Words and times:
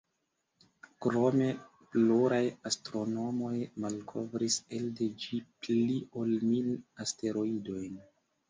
Krome, 1.05 1.49
pluraj 1.95 2.39
astronomoj 2.71 3.53
malkovris 3.85 4.57
elde 4.79 5.11
ĝi 5.27 5.43
pli 5.67 6.01
ol 6.23 6.37
mil 6.51 6.73
asteroidojn. 7.07 8.05